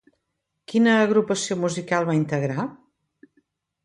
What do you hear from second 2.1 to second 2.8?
integrar?